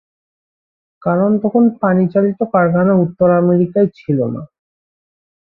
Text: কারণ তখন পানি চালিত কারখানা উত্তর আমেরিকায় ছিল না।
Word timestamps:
কারণ 1.01 1.31
তখন 1.43 1.63
পানি 1.81 2.03
চালিত 2.13 2.39
কারখানা 2.53 2.93
উত্তর 3.03 3.27
আমেরিকায় 3.41 3.89
ছিল 3.97 4.19
না। 4.33 4.41